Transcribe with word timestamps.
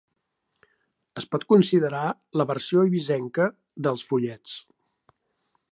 Es 1.21 1.27
pot 1.33 1.45
considerar 1.53 2.07
la 2.41 2.47
versió 2.53 2.85
eivissenca 2.87 3.49
dels 3.89 4.05
follets. 4.13 4.57